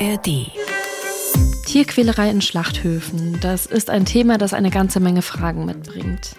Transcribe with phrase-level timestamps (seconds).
[0.00, 0.52] ARD.
[1.66, 6.36] Tierquälerei in Schlachthöfen, das ist ein Thema, das eine ganze Menge Fragen mitbringt.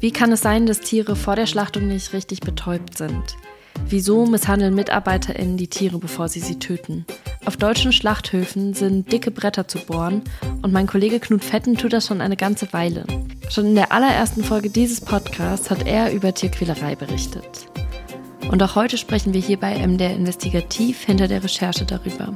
[0.00, 3.36] Wie kann es sein, dass Tiere vor der Schlachtung nicht richtig betäubt sind?
[3.88, 7.06] Wieso misshandeln MitarbeiterInnen die Tiere, bevor sie sie töten?
[7.44, 10.22] Auf deutschen Schlachthöfen sind dicke Bretter zu bohren
[10.62, 13.04] und mein Kollege Knut Fetten tut das schon eine ganze Weile.
[13.50, 17.68] Schon in der allerersten Folge dieses Podcasts hat er über Tierquälerei berichtet.
[18.50, 22.34] Und auch heute sprechen wir hier bei MDR Investigativ hinter der Recherche darüber.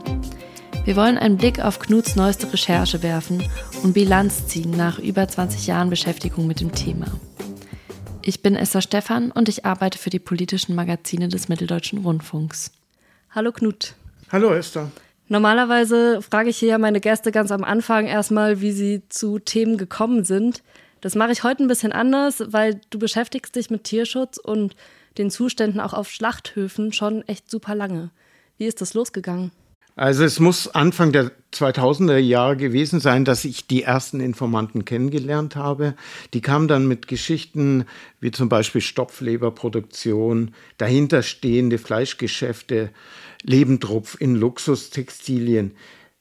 [0.85, 3.45] Wir wollen einen Blick auf Knuts neueste Recherche werfen
[3.83, 7.07] und Bilanz ziehen nach über 20 Jahren Beschäftigung mit dem Thema.
[8.23, 12.73] Ich bin Esther Stephan und ich arbeite für die politischen Magazine des Mitteldeutschen Rundfunks.
[13.31, 13.95] Hallo Knut.
[14.33, 14.91] Hallo Esther.
[15.29, 19.77] Normalerweise frage ich hier ja meine Gäste ganz am Anfang erstmal, wie sie zu Themen
[19.77, 20.63] gekommen sind.
[21.03, 24.75] Das mache ich heute ein bisschen anders, weil du beschäftigst dich mit Tierschutz und
[25.19, 28.11] den Zuständen auch auf Schlachthöfen schon echt super lange.
[28.57, 29.53] Wie ist das losgegangen?
[29.97, 35.57] Also es muss Anfang der 2000er Jahre gewesen sein, dass ich die ersten Informanten kennengelernt
[35.57, 35.95] habe.
[36.33, 37.85] Die kamen dann mit Geschichten
[38.21, 42.91] wie zum Beispiel Stopfleberproduktion, dahinterstehende Fleischgeschäfte,
[43.43, 45.73] Lebendrupf in Luxustextilien.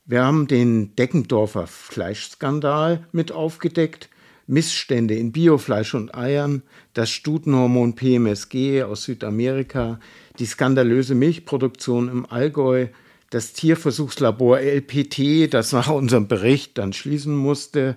[0.05, 4.09] Wir haben den Deckendorfer Fleischskandal mit aufgedeckt.
[4.47, 6.63] Missstände in Biofleisch und Eiern,
[6.95, 9.99] das Stutenhormon PMSG aus Südamerika,
[10.39, 12.87] die skandalöse Milchproduktion im Allgäu,
[13.29, 17.95] das Tierversuchslabor LPT, das nach unserem Bericht dann schließen musste.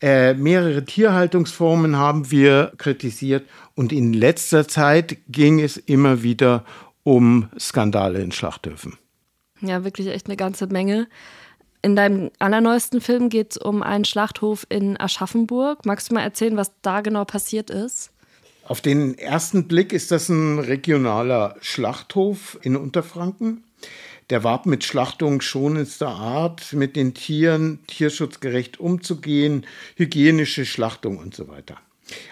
[0.00, 6.64] Äh, mehrere Tierhaltungsformen haben wir kritisiert und in letzter Zeit ging es immer wieder
[7.04, 8.98] um Skandale in Schlachthöfen.
[9.60, 11.06] Ja, wirklich echt eine ganze Menge.
[11.82, 15.84] In deinem allerneuesten Film geht es um einen Schlachthof in Aschaffenburg.
[15.84, 18.10] Magst du mal erzählen, was da genau passiert ist?
[18.64, 23.64] Auf den ersten Blick ist das ein regionaler Schlachthof in Unterfranken.
[24.30, 31.48] Der warb mit Schlachtung schonendster Art, mit den Tieren tierschutzgerecht umzugehen, hygienische Schlachtung und so
[31.48, 31.78] weiter.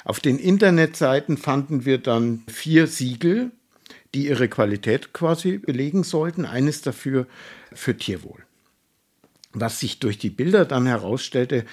[0.05, 3.51] Auf den Internetseiten fanden wir dann vier Siegel,
[4.15, 6.45] die ihre Qualität quasi belegen sollten.
[6.45, 7.27] Eines dafür
[7.73, 8.45] für Tierwohl.
[9.53, 11.65] Was sich durch die Bilder dann herausstellte,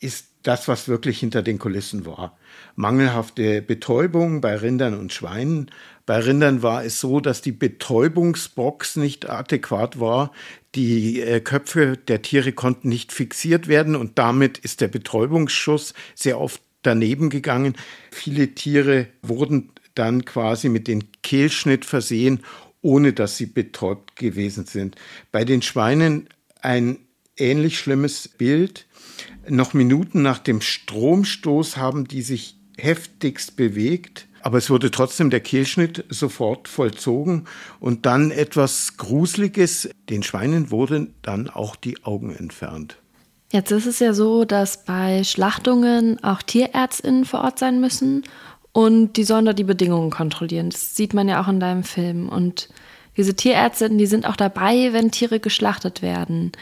[0.00, 2.37] ist das, was wirklich hinter den Kulissen war.
[2.78, 5.68] Mangelhafte Betäubung bei Rindern und Schweinen.
[6.06, 10.30] Bei Rindern war es so, dass die Betäubungsbox nicht adäquat war.
[10.76, 16.38] Die äh, Köpfe der Tiere konnten nicht fixiert werden und damit ist der Betäubungsschuss sehr
[16.40, 17.74] oft daneben gegangen.
[18.12, 22.44] Viele Tiere wurden dann quasi mit dem Kehlschnitt versehen,
[22.80, 24.94] ohne dass sie betäubt gewesen sind.
[25.32, 26.28] Bei den Schweinen
[26.60, 26.98] ein
[27.36, 28.86] ähnlich schlimmes Bild.
[29.48, 34.26] Noch Minuten nach dem Stromstoß haben die sich heftigst bewegt.
[34.40, 37.46] Aber es wurde trotzdem der Kehlschnitt sofort vollzogen
[37.80, 39.90] und dann etwas Gruseliges.
[40.08, 42.96] Den Schweinen wurden dann auch die Augen entfernt.
[43.50, 48.24] Jetzt ist es ja so, dass bei Schlachtungen auch Tierärztinnen vor Ort sein müssen
[48.72, 50.70] und die sollen da die Bedingungen kontrollieren.
[50.70, 52.28] Das sieht man ja auch in deinem Film.
[52.28, 52.68] Und
[53.16, 56.52] diese Tierärztinnen, die sind auch dabei, wenn Tiere geschlachtet werden.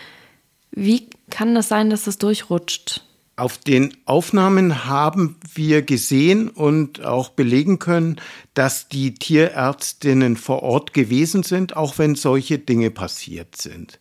[0.71, 3.03] Wie kann das sein, dass das durchrutscht?
[3.39, 8.17] Auf den Aufnahmen haben wir gesehen und auch belegen können,
[8.55, 13.99] dass die Tierärztinnen vor Ort gewesen sind, auch wenn solche Dinge passiert sind.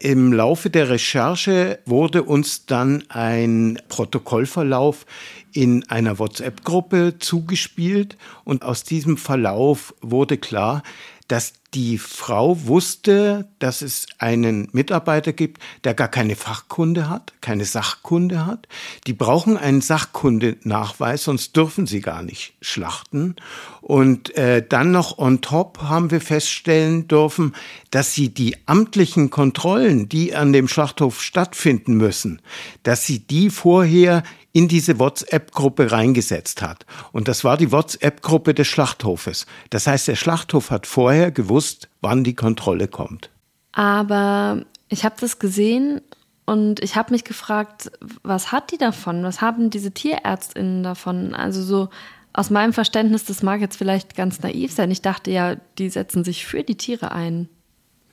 [0.00, 5.04] Im Laufe der Recherche wurde uns dann ein Protokollverlauf
[5.52, 10.82] in einer WhatsApp-Gruppe zugespielt und aus diesem Verlauf wurde klar,
[11.28, 17.64] dass die Frau wusste, dass es einen Mitarbeiter gibt, der gar keine Fachkunde hat, keine
[17.64, 18.68] Sachkunde hat.
[19.06, 23.36] Die brauchen einen Sachkundenachweis, sonst dürfen sie gar nicht schlachten.
[23.80, 27.54] Und äh, dann noch on top haben wir feststellen dürfen,
[27.90, 32.42] dass sie die amtlichen Kontrollen, die an dem Schlachthof stattfinden müssen,
[32.82, 34.22] dass sie die vorher
[34.52, 36.84] in diese WhatsApp-Gruppe reingesetzt hat.
[37.10, 39.46] Und das war die WhatsApp-Gruppe des Schlachthofes.
[39.70, 41.61] Das heißt, der Schlachthof hat vorher gewusst,
[42.00, 43.30] wann die Kontrolle kommt.
[43.72, 46.00] Aber ich habe das gesehen
[46.44, 47.90] und ich habe mich gefragt,
[48.22, 49.22] was hat die davon?
[49.24, 51.34] Was haben diese Tierärztinnen davon?
[51.34, 51.88] Also so
[52.32, 54.90] aus meinem Verständnis, das mag jetzt vielleicht ganz naiv sein.
[54.90, 57.48] Ich dachte ja, die setzen sich für die Tiere ein.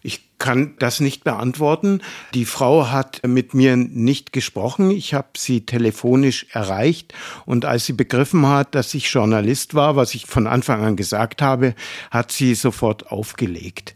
[0.02, 2.02] Ich kann das nicht beantworten.
[2.34, 4.92] Die Frau hat mit mir nicht gesprochen.
[4.92, 7.14] Ich habe sie telefonisch erreicht
[7.46, 11.42] und als sie begriffen hat, dass ich Journalist war, was ich von Anfang an gesagt
[11.42, 11.76] habe,
[12.10, 13.94] hat sie sofort aufgelegt.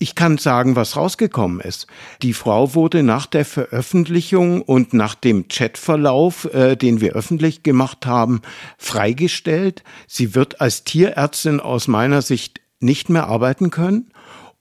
[0.00, 1.86] Ich kann sagen, was rausgekommen ist.
[2.22, 8.04] Die Frau wurde nach der Veröffentlichung und nach dem Chatverlauf, äh, den wir öffentlich gemacht
[8.04, 8.42] haben,
[8.76, 9.84] freigestellt.
[10.08, 14.10] Sie wird als Tierärztin aus meiner Sicht nicht mehr arbeiten können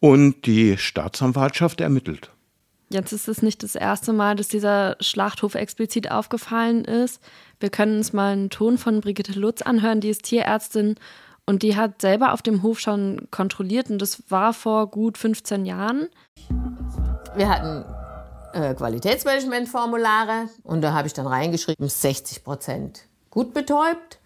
[0.03, 2.29] und die Staatsanwaltschaft ermittelt.
[2.89, 7.21] Jetzt ist es nicht das erste Mal, dass dieser Schlachthof explizit aufgefallen ist.
[7.61, 10.95] Wir können uns mal einen Ton von Brigitte Lutz anhören, die ist Tierärztin
[11.45, 15.65] und die hat selber auf dem Hof schon kontrolliert und das war vor gut 15
[15.65, 16.09] Jahren.
[17.37, 17.85] Wir hatten
[18.51, 24.19] äh, Qualitätsmanagementformulare und da habe ich dann reingeschrieben, 60 Prozent gut betäubt,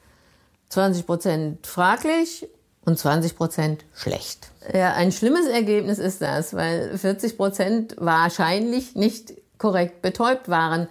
[0.69, 2.47] 20 Prozent fraglich
[2.87, 4.49] und 20 Prozent schlecht.
[4.73, 10.87] Ja, ein schlimmes Ergebnis ist das, weil 40 Prozent wahrscheinlich nicht korrekt betäubt waren,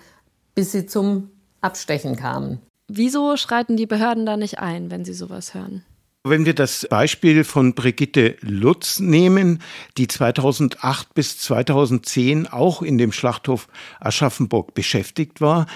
[0.55, 1.31] bis sie zum
[1.63, 2.61] Abstechen kamen.
[2.89, 5.85] Wieso schreiten die Behörden da nicht ein, wenn sie sowas hören?
[6.29, 9.61] Wenn wir das Beispiel von Brigitte Lutz nehmen,
[9.97, 13.69] die 2008 bis 2010 auch in dem Schlachthof
[14.01, 15.67] Aschaffenburg beschäftigt war,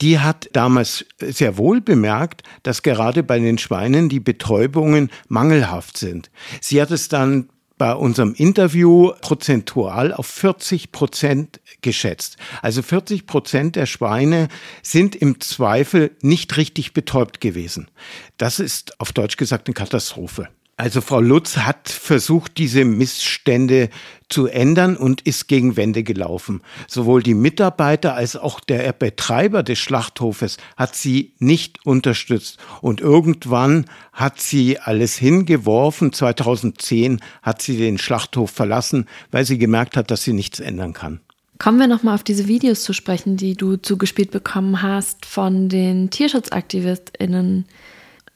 [0.00, 6.32] die hat damals sehr wohl bemerkt, dass gerade bei den Schweinen die Betäubungen mangelhaft sind.
[6.60, 7.48] Sie hat es dann
[7.80, 12.36] bei unserem Interview prozentual auf 40 Prozent geschätzt.
[12.60, 14.48] Also 40 Prozent der Schweine
[14.82, 17.88] sind im Zweifel nicht richtig betäubt gewesen.
[18.36, 20.48] Das ist auf Deutsch gesagt eine Katastrophe.
[20.80, 23.90] Also Frau Lutz hat versucht, diese Missstände
[24.30, 26.62] zu ändern und ist gegen Wände gelaufen.
[26.88, 32.56] Sowohl die Mitarbeiter als auch der Betreiber des Schlachthofes hat sie nicht unterstützt.
[32.80, 33.84] Und irgendwann
[34.14, 36.14] hat sie alles hingeworfen.
[36.14, 41.20] 2010 hat sie den Schlachthof verlassen, weil sie gemerkt hat, dass sie nichts ändern kann.
[41.58, 46.08] Kommen wir nochmal auf diese Videos zu sprechen, die du zugespielt bekommen hast von den
[46.08, 47.66] TierschutzaktivistInnen.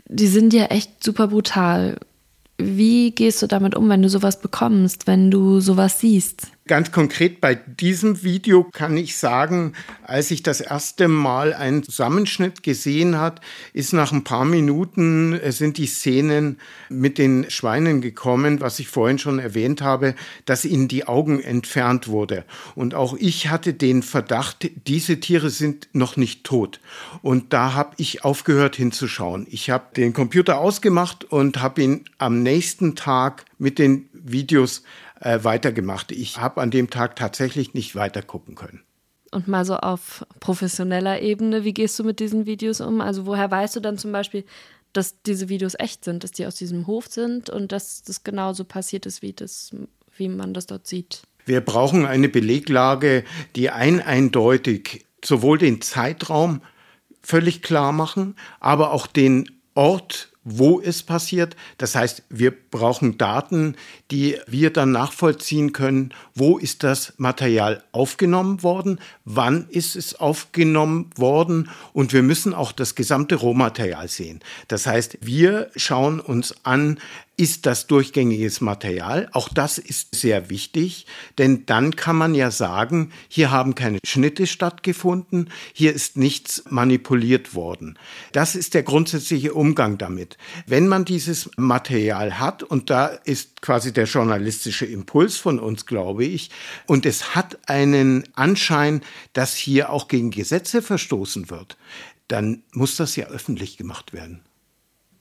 [0.08, 1.96] Die sind ja echt super brutal.
[2.58, 6.53] Wie gehst du damit um, wenn du sowas bekommst, wenn du sowas siehst?
[6.66, 12.62] Ganz konkret bei diesem Video kann ich sagen, als ich das erste Mal einen Zusammenschnitt
[12.62, 13.42] gesehen hat,
[13.74, 16.58] ist nach ein paar Minuten äh, sind die Szenen
[16.88, 20.14] mit den Schweinen gekommen, was ich vorhin schon erwähnt habe,
[20.46, 22.46] dass ihnen die Augen entfernt wurde.
[22.74, 26.80] Und auch ich hatte den Verdacht, diese Tiere sind noch nicht tot.
[27.20, 29.46] Und da habe ich aufgehört hinzuschauen.
[29.50, 34.82] Ich habe den Computer ausgemacht und habe ihn am nächsten Tag mit den Videos
[35.20, 36.12] äh, weitergemacht.
[36.12, 38.82] Ich habe an dem Tag tatsächlich nicht weiter gucken können.
[39.30, 43.00] Und mal so auf professioneller Ebene, wie gehst du mit diesen Videos um?
[43.00, 44.44] Also woher weißt du dann zum Beispiel,
[44.92, 48.64] dass diese Videos echt sind, dass die aus diesem Hof sind und dass das genauso
[48.64, 49.74] passiert ist, wie, das,
[50.16, 51.22] wie man das dort sieht?
[51.46, 53.24] Wir brauchen eine Beleglage,
[53.56, 56.62] die ein eindeutig sowohl den Zeitraum
[57.22, 61.56] völlig klar machen, aber auch den Ort wo es passiert.
[61.78, 63.76] Das heißt, wir brauchen Daten,
[64.10, 71.10] die wir dann nachvollziehen können, wo ist das Material aufgenommen worden, wann ist es aufgenommen
[71.16, 74.40] worden und wir müssen auch das gesamte Rohmaterial sehen.
[74.68, 76.98] Das heißt, wir schauen uns an,
[77.36, 79.28] ist das durchgängiges Material.
[79.32, 81.06] Auch das ist sehr wichtig,
[81.38, 87.54] denn dann kann man ja sagen, hier haben keine Schnitte stattgefunden, hier ist nichts manipuliert
[87.54, 87.98] worden.
[88.32, 90.36] Das ist der grundsätzliche Umgang damit.
[90.66, 96.24] Wenn man dieses Material hat, und da ist quasi der journalistische Impuls von uns, glaube
[96.24, 96.50] ich,
[96.86, 99.00] und es hat einen Anschein,
[99.32, 101.76] dass hier auch gegen Gesetze verstoßen wird,
[102.28, 104.40] dann muss das ja öffentlich gemacht werden.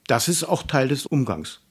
[0.07, 1.61] Das ist auch Teil des Umgangs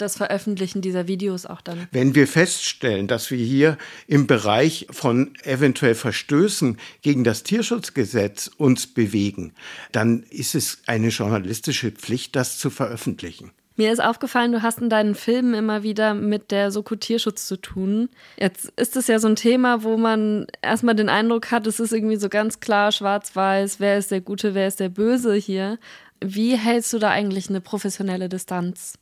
[0.00, 1.88] das Veröffentlichen dieser Videos auch dann.
[1.92, 8.86] Wenn wir feststellen, dass wir hier im Bereich von eventuell Verstößen gegen das Tierschutzgesetz uns
[8.86, 9.52] bewegen,
[9.92, 13.52] dann ist es eine journalistische Pflicht, das zu veröffentlichen.
[13.80, 17.56] Mir ist aufgefallen, du hast in deinen Filmen immer wieder mit der Soko Tierschutz zu
[17.56, 18.10] tun.
[18.38, 21.92] Jetzt ist es ja so ein Thema, wo man erstmal den Eindruck hat, es ist
[21.92, 25.78] irgendwie so ganz klar schwarz-weiß, wer ist der Gute, wer ist der Böse hier.
[26.22, 28.98] Wie hältst du da eigentlich eine professionelle Distanz?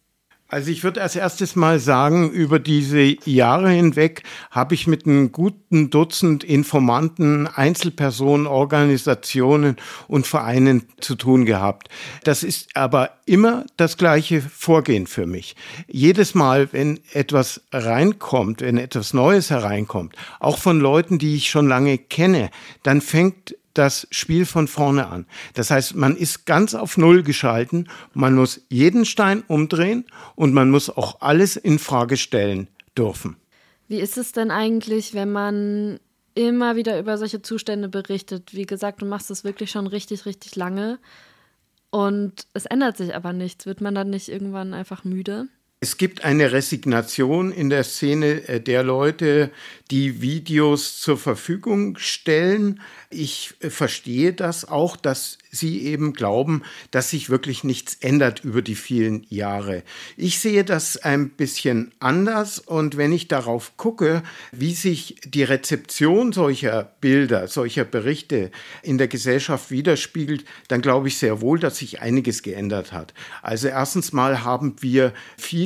[0.51, 5.31] Also ich würde als erstes mal sagen, über diese Jahre hinweg habe ich mit einem
[5.31, 9.77] guten Dutzend Informanten, Einzelpersonen, Organisationen
[10.07, 11.91] und Vereinen zu tun gehabt.
[12.25, 15.55] Das ist aber immer das gleiche Vorgehen für mich.
[15.87, 21.69] Jedes Mal, wenn etwas reinkommt, wenn etwas Neues hereinkommt, auch von Leuten, die ich schon
[21.69, 22.49] lange kenne,
[22.83, 25.27] dann fängt das Spiel von vorne an.
[25.55, 30.05] Das heißt, man ist ganz auf Null geschalten, man muss jeden Stein umdrehen
[30.35, 33.37] und man muss auch alles in Frage stellen dürfen.
[33.87, 36.01] Wie ist es denn eigentlich, wenn man
[36.35, 38.55] immer wieder über solche Zustände berichtet?
[38.55, 40.99] Wie gesagt, du machst das wirklich schon richtig, richtig lange
[41.91, 43.67] und es ändert sich aber nichts.
[43.67, 45.49] Wird man dann nicht irgendwann einfach müde?
[45.81, 49.53] Es gibt eine Resignation in der Szene äh, der Leute,
[49.93, 52.81] die Videos zur Verfügung stellen.
[53.11, 58.61] Ich äh, verstehe das auch, dass sie eben glauben, dass sich wirklich nichts ändert über
[58.61, 59.83] die vielen Jahre.
[60.17, 66.33] Ich sehe das ein bisschen anders und wenn ich darauf gucke, wie sich die Rezeption
[66.33, 68.51] solcher Bilder, solcher Berichte
[68.83, 73.15] in der Gesellschaft widerspiegelt, dann glaube ich sehr wohl, dass sich einiges geändert hat.
[73.43, 75.13] Also erstens mal haben wir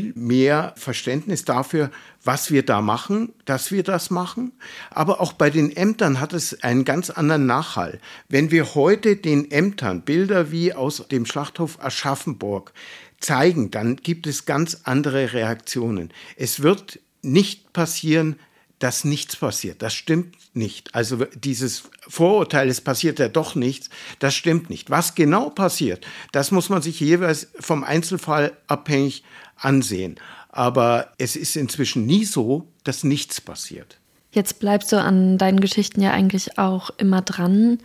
[0.02, 1.90] viel mehr Verständnis dafür,
[2.24, 4.52] was wir da machen, dass wir das machen.
[4.90, 8.00] Aber auch bei den Ämtern hat es einen ganz anderen Nachhall.
[8.28, 12.72] Wenn wir heute den Ämtern Bilder wie aus dem Schlachthof Aschaffenburg
[13.20, 16.10] zeigen, dann gibt es ganz andere Reaktionen.
[16.36, 18.36] Es wird nicht passieren,
[18.82, 19.80] dass nichts passiert.
[19.80, 20.92] Das stimmt nicht.
[20.94, 24.90] Also dieses Vorurteil, es passiert ja doch nichts, das stimmt nicht.
[24.90, 29.22] Was genau passiert, das muss man sich jeweils vom Einzelfall abhängig
[29.56, 30.16] ansehen.
[30.48, 33.98] Aber es ist inzwischen nie so, dass nichts passiert.
[34.32, 37.78] Jetzt bleibst du an deinen Geschichten ja eigentlich auch immer dran.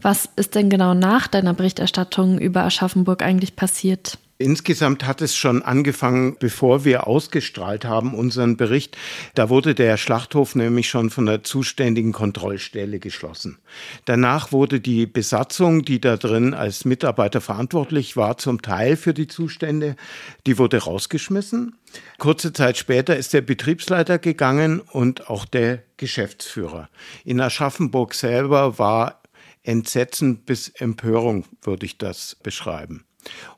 [0.00, 4.18] Was ist denn genau nach deiner Berichterstattung über Aschaffenburg eigentlich passiert?
[4.40, 8.96] Insgesamt hat es schon angefangen, bevor wir ausgestrahlt haben, unseren Bericht.
[9.34, 13.58] Da wurde der Schlachthof nämlich schon von der zuständigen Kontrollstelle geschlossen.
[14.06, 19.26] Danach wurde die Besatzung, die da drin als Mitarbeiter verantwortlich war, zum Teil für die
[19.26, 19.94] Zustände,
[20.46, 21.76] die wurde rausgeschmissen.
[22.16, 26.88] Kurze Zeit später ist der Betriebsleiter gegangen und auch der Geschäftsführer.
[27.26, 29.20] In Aschaffenburg selber war
[29.64, 33.04] Entsetzen bis Empörung, würde ich das beschreiben.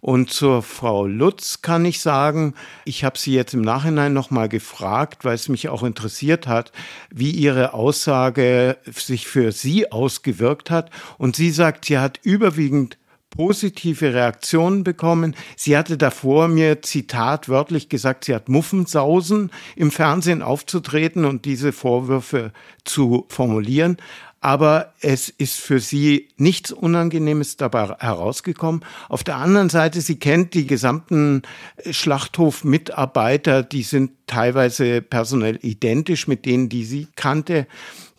[0.00, 2.54] Und zur Frau Lutz kann ich sagen,
[2.85, 6.73] ich habe sie jetzt im Nachhinein nochmal gefragt, weil es mich auch interessiert hat,
[7.11, 10.90] wie ihre Aussage sich für sie ausgewirkt hat.
[11.19, 12.99] Und sie sagt, sie hat überwiegend
[13.31, 15.35] positive Reaktionen bekommen.
[15.57, 21.73] Sie hatte davor mir Zitat wörtlich gesagt, sie hat Muffensausen im Fernsehen aufzutreten und diese
[21.73, 22.52] Vorwürfe
[22.85, 23.97] zu formulieren
[24.42, 28.84] aber es ist für sie nichts Unangenehmes dabei herausgekommen.
[29.08, 31.42] Auf der anderen Seite, sie kennt die gesamten
[31.88, 37.66] Schlachthof-Mitarbeiter, die sind teilweise personell identisch mit denen, die sie kannte.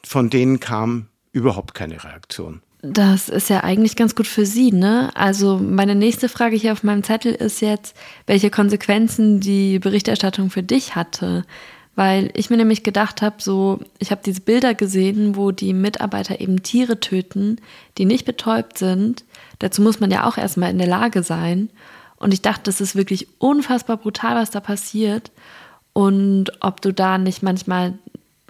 [0.01, 2.61] Von denen kam überhaupt keine Reaktion.
[2.81, 5.09] Das ist ja eigentlich ganz gut für Sie, ne?
[5.15, 7.95] Also meine nächste Frage hier auf meinem Zettel ist jetzt,
[8.27, 11.45] welche Konsequenzen die Berichterstattung für dich hatte.
[11.95, 16.41] Weil ich mir nämlich gedacht habe, so, ich habe diese Bilder gesehen, wo die Mitarbeiter
[16.41, 17.57] eben Tiere töten,
[17.97, 19.23] die nicht betäubt sind.
[19.59, 21.69] Dazu muss man ja auch erstmal in der Lage sein.
[22.17, 25.31] Und ich dachte, das ist wirklich unfassbar brutal, was da passiert.
[25.93, 27.93] Und ob du da nicht manchmal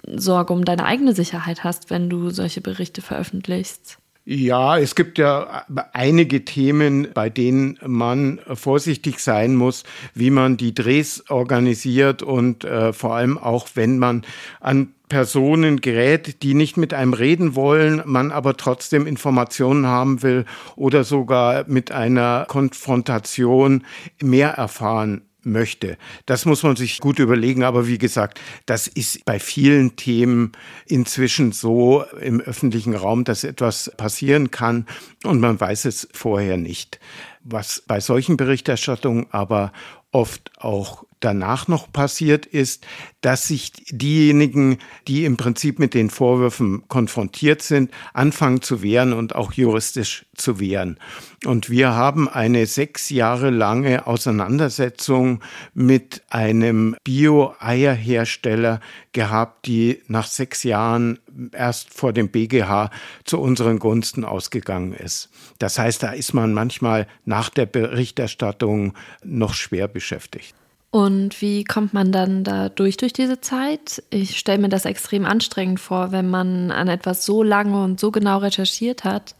[0.06, 3.98] Sorge um deine eigene Sicherheit hast, wenn du solche Berichte veröffentlichst.
[4.26, 10.72] Ja, es gibt ja einige Themen, bei denen man vorsichtig sein muss, wie man die
[10.72, 14.24] Drehs organisiert und äh, vor allem auch, wenn man
[14.60, 20.46] an Personen gerät, die nicht mit einem reden wollen, man aber trotzdem Informationen haben will
[20.74, 23.84] oder sogar mit einer Konfrontation
[24.22, 25.96] mehr erfahren möchte.
[26.26, 27.64] Das muss man sich gut überlegen.
[27.64, 30.52] Aber wie gesagt, das ist bei vielen Themen
[30.86, 34.86] inzwischen so im öffentlichen Raum, dass etwas passieren kann
[35.24, 37.00] und man weiß es vorher nicht.
[37.42, 39.72] Was bei solchen Berichterstattungen aber
[40.12, 42.86] oft auch danach noch passiert ist,
[43.20, 44.78] dass sich diejenigen,
[45.08, 50.60] die im Prinzip mit den Vorwürfen konfrontiert sind, anfangen zu wehren und auch juristisch zu
[50.60, 50.98] wehren.
[51.46, 55.40] Und wir haben eine sechs Jahre lange Auseinandersetzung
[55.72, 58.80] mit einem Bio-Eierhersteller
[59.12, 61.18] gehabt, die nach sechs Jahren
[61.52, 62.90] erst vor dem BGH
[63.24, 65.30] zu unseren Gunsten ausgegangen ist.
[65.58, 70.54] Das heißt, da ist man manchmal nach der Berichterstattung noch schwer beschäftigt.
[70.94, 74.00] Und wie kommt man dann da durch durch diese Zeit?
[74.10, 78.12] Ich stelle mir das extrem anstrengend vor, wenn man an etwas so lange und so
[78.12, 79.34] genau recherchiert hat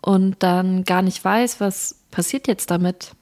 [0.00, 3.16] und dann gar nicht weiß, was passiert jetzt damit.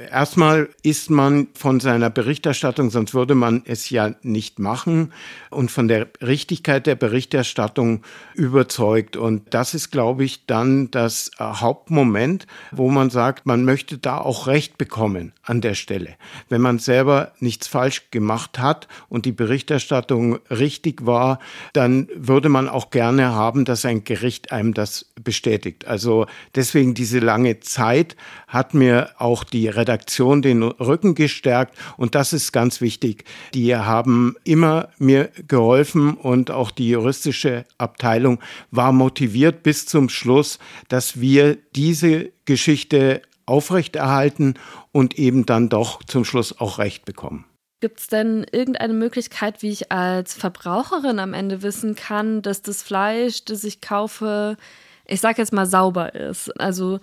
[0.00, 5.12] Erstmal ist man von seiner Berichterstattung, sonst würde man es ja nicht machen,
[5.50, 8.02] und von der Richtigkeit der Berichterstattung
[8.34, 9.18] überzeugt.
[9.18, 14.46] Und das ist, glaube ich, dann das Hauptmoment, wo man sagt, man möchte da auch
[14.46, 16.14] Recht bekommen an der Stelle.
[16.48, 21.40] Wenn man selber nichts falsch gemacht hat und die Berichterstattung richtig war,
[21.74, 25.86] dann würde man auch gerne haben, dass ein Gericht einem das bestätigt.
[25.86, 28.16] Also deswegen diese lange Zeit
[28.48, 33.24] hat mir auch die Redaktion den Rücken gestärkt und das ist ganz wichtig.
[33.54, 40.58] Die haben immer mir geholfen und auch die juristische Abteilung war motiviert bis zum Schluss,
[40.88, 44.54] dass wir diese Geschichte aufrechterhalten
[44.92, 47.44] und eben dann doch zum Schluss auch Recht bekommen.
[47.80, 52.82] Gibt es denn irgendeine Möglichkeit, wie ich als Verbraucherin am Ende wissen kann, dass das
[52.82, 54.58] Fleisch, das ich kaufe,
[55.06, 56.50] ich sage jetzt mal sauber ist?
[56.60, 57.00] Also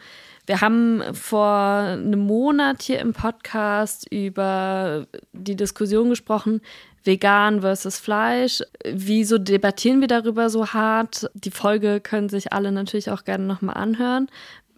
[0.48, 6.62] wir haben vor einem Monat hier im Podcast über die Diskussion gesprochen,
[7.04, 8.64] vegan versus Fleisch.
[8.86, 11.30] Wieso debattieren wir darüber so hart?
[11.34, 14.30] Die Folge können sich alle natürlich auch gerne nochmal anhören.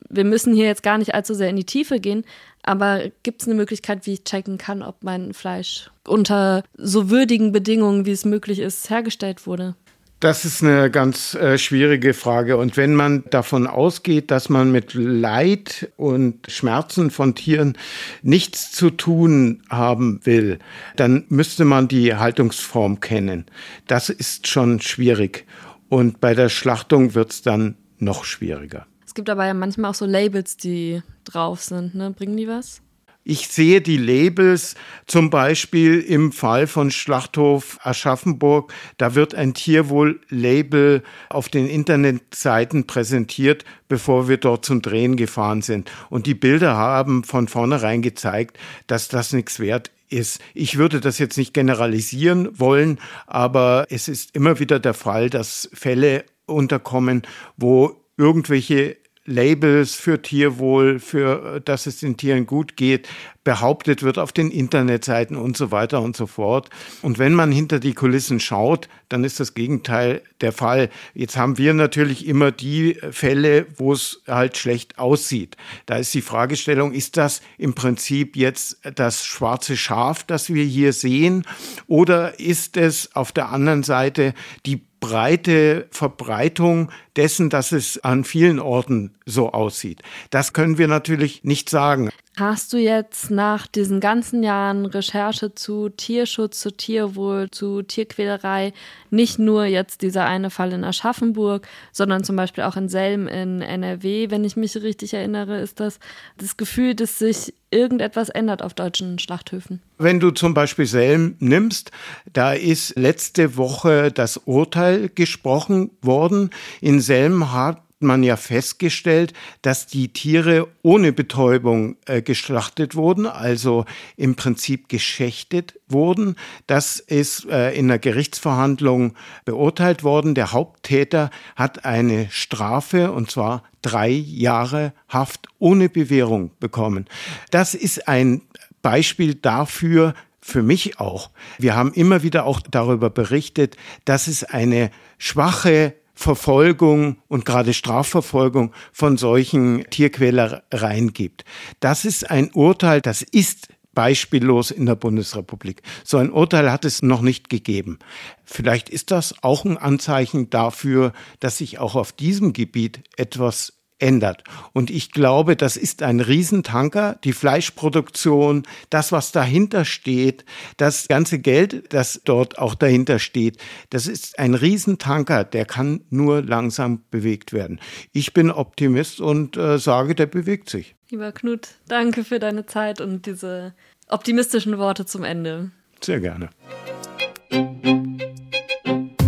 [0.10, 2.26] Wir müssen hier jetzt gar nicht allzu sehr in die Tiefe gehen,
[2.64, 7.52] aber gibt es eine Möglichkeit, wie ich checken kann, ob mein Fleisch unter so würdigen
[7.52, 9.76] Bedingungen, wie es möglich ist, hergestellt wurde?
[10.20, 12.58] Das ist eine ganz äh, schwierige Frage.
[12.58, 17.78] Und wenn man davon ausgeht, dass man mit Leid und Schmerzen von Tieren
[18.22, 20.60] nichts zu tun haben will,
[20.98, 23.46] dann müsste man die Haltungsform kennen.
[23.88, 25.46] Das ist schon schwierig.
[25.88, 28.88] Und bei der Schlachtung wird es dann noch schwieriger.
[29.06, 31.96] Es gibt aber ja manchmal auch so Labels, die drauf sind.
[31.96, 32.12] Ne?
[32.12, 32.82] Bringen die was?
[33.26, 38.74] Ich sehe die Labels zum Beispiel im Fall von Schlachthof Aschaffenburg.
[38.98, 45.92] Da wird ein Tierwohl-Label auf den Internetseiten präsentiert, bevor wir dort zum Drehen gefahren sind.
[46.10, 48.58] Und die Bilder haben von vornherein gezeigt,
[48.88, 50.42] dass das nichts wert ist.
[50.54, 55.70] Ich würde das jetzt nicht generalisieren wollen, aber es ist immer wieder der Fall, dass
[55.74, 57.24] Fälle unterkommen,
[57.58, 58.98] wo irgendwelche
[59.30, 63.08] Labels für Tierwohl, für äh, dass es den Tieren gut geht,
[63.44, 66.70] behauptet wird auf den Internetseiten und so weiter und so fort.
[67.02, 70.90] Und wenn man hinter die Kulissen schaut, dann ist das Gegenteil der Fall.
[71.14, 75.58] Jetzt haben wir natürlich immer die Fälle, wo es halt schlecht aussieht.
[75.86, 80.94] Da ist die Fragestellung, ist das im Prinzip jetzt das schwarze Schaf, das wir hier
[80.94, 81.46] sehen,
[81.88, 84.34] oder ist es auf der anderen Seite
[84.66, 90.02] die breite Verbreitung dessen, dass es an vielen Orten so aussieht.
[90.30, 92.10] Das können wir natürlich nicht sagen.
[92.40, 98.72] Hast du jetzt nach diesen ganzen Jahren Recherche zu Tierschutz, zu Tierwohl, zu Tierquälerei
[99.10, 103.62] nicht nur jetzt dieser eine Fall in Aschaffenburg, sondern zum Beispiel auch in Selm in
[103.62, 106.00] NRW, wenn ich mich richtig erinnere, ist das
[106.38, 109.82] das Gefühl, dass sich irgendetwas ändert auf deutschen Schlachthöfen?
[109.98, 111.92] Wenn du zum Beispiel Selm nimmst,
[112.32, 116.52] da ist letzte Woche das Urteil gesprochen worden.
[116.80, 123.86] In Selm hat man ja festgestellt, dass die Tiere ohne Betäubung äh, geschlachtet wurden, also
[124.16, 126.36] im Prinzip geschächtet wurden.
[126.68, 130.36] Das ist äh, in der Gerichtsverhandlung beurteilt worden.
[130.36, 137.06] Der Haupttäter hat eine Strafe und zwar drei Jahre Haft ohne Bewährung bekommen.
[137.52, 138.42] Das ist ein
[138.82, 141.30] Beispiel dafür, für mich auch.
[141.58, 148.74] Wir haben immer wieder auch darüber berichtet, dass es eine schwache Verfolgung und gerade Strafverfolgung
[148.92, 151.46] von solchen Tierquälereien gibt.
[151.80, 155.82] Das ist ein Urteil, das ist beispiellos in der Bundesrepublik.
[156.04, 158.00] So ein Urteil hat es noch nicht gegeben.
[158.44, 164.44] Vielleicht ist das auch ein Anzeichen dafür, dass sich auch auf diesem Gebiet etwas ändert.
[164.74, 170.46] Und ich glaube, das ist ein Riesentanker, die Fleischproduktion, das, was dahinter steht,
[170.78, 173.58] das ganze Geld, das dort auch dahinter steht,
[173.90, 177.80] das ist ein Riesentanker, der kann nur langsam bewegt werden.
[178.14, 180.96] Ich bin Optimist und äh, sage, der bewegt sich.
[181.10, 183.74] Lieber Knut, danke für deine Zeit und diese
[184.08, 185.72] optimistischen Worte zum Ende.
[186.02, 186.50] Sehr gerne.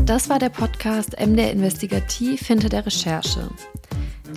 [0.06, 3.50] Das war der Podcast MDR Investigativ hinter der Recherche.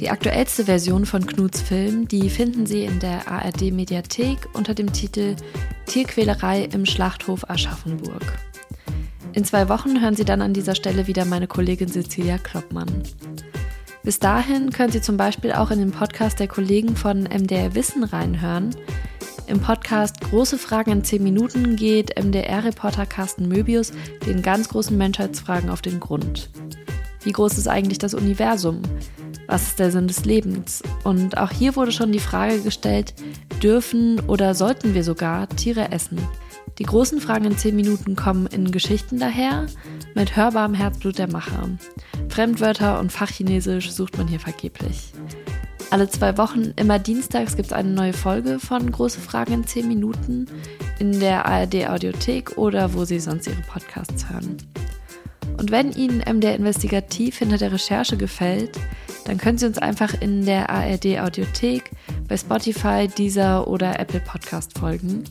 [0.00, 4.92] Die aktuellste Version von Knuts Film, die finden Sie in der ARD Mediathek unter dem
[4.92, 5.36] Titel
[5.86, 8.38] Tierquälerei im Schlachthof Aschaffenburg.
[9.34, 13.04] In zwei Wochen hören Sie dann an dieser Stelle wieder meine Kollegin Cecilia Kloppmann.
[14.02, 18.02] Bis dahin können Sie zum Beispiel auch in den Podcast der Kollegen von MDR Wissen
[18.02, 18.74] reinhören.
[19.46, 23.92] Im Podcast Große Fragen in 10 Minuten geht MDR-Reporter Carsten Möbius
[24.26, 26.50] den ganz großen Menschheitsfragen auf den Grund.
[27.22, 28.82] Wie groß ist eigentlich das Universum?
[29.46, 30.82] Was ist der Sinn des Lebens?
[31.02, 33.14] Und auch hier wurde schon die Frage gestellt,
[33.62, 36.18] dürfen oder sollten wir sogar Tiere essen?
[36.78, 39.66] Die großen Fragen in 10 Minuten kommen in Geschichten daher,
[40.14, 41.68] mit hörbarem Herzblut der Macher.
[42.28, 45.12] Fremdwörter und Fachchinesisch sucht man hier vergeblich.
[45.90, 49.86] Alle zwei Wochen, immer dienstags, gibt es eine neue Folge von Große Fragen in 10
[49.86, 50.46] Minuten
[50.98, 54.56] in der ARD Audiothek oder wo Sie sonst Ihre Podcasts hören.
[55.56, 58.78] Und wenn Ihnen MDR Investigativ hinter der Recherche gefällt,
[59.24, 61.90] dann können Sie uns einfach in der ARD Audiothek,
[62.28, 65.24] bei Spotify, Deezer oder Apple Podcast folgen.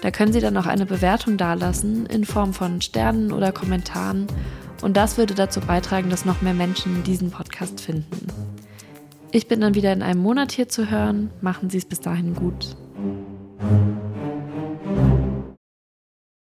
[0.00, 4.26] Da können Sie dann auch eine Bewertung dalassen in Form von Sternen oder Kommentaren
[4.82, 8.26] und das würde dazu beitragen, dass noch mehr Menschen diesen Podcast finden.
[9.30, 11.30] Ich bin dann wieder in einem Monat hier zu hören.
[11.40, 12.76] Machen Sie es bis dahin gut.